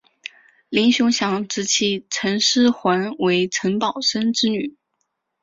[0.69, 4.75] 林熊祥之妻陈师桓为陈宝琛之女。